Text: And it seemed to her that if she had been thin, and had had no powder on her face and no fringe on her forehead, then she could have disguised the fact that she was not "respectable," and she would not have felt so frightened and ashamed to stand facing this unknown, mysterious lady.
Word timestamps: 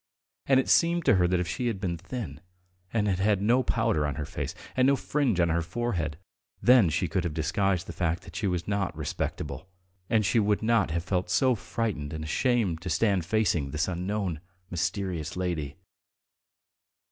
And 0.47 0.59
it 0.59 0.67
seemed 0.67 1.05
to 1.05 1.17
her 1.17 1.27
that 1.27 1.39
if 1.39 1.47
she 1.47 1.67
had 1.67 1.79
been 1.79 1.95
thin, 1.99 2.39
and 2.91 3.07
had 3.07 3.19
had 3.19 3.39
no 3.39 3.61
powder 3.61 4.07
on 4.07 4.15
her 4.15 4.25
face 4.25 4.55
and 4.75 4.87
no 4.87 4.95
fringe 4.95 5.39
on 5.39 5.49
her 5.49 5.61
forehead, 5.61 6.17
then 6.59 6.89
she 6.89 7.07
could 7.07 7.23
have 7.23 7.35
disguised 7.35 7.85
the 7.85 7.93
fact 7.93 8.23
that 8.23 8.35
she 8.35 8.47
was 8.47 8.67
not 8.67 8.97
"respectable," 8.97 9.69
and 10.09 10.25
she 10.25 10.39
would 10.39 10.63
not 10.63 10.89
have 10.89 11.03
felt 11.03 11.29
so 11.29 11.53
frightened 11.53 12.13
and 12.13 12.23
ashamed 12.23 12.81
to 12.81 12.89
stand 12.89 13.23
facing 13.25 13.69
this 13.69 13.87
unknown, 13.87 14.41
mysterious 14.71 15.37
lady. 15.37 15.75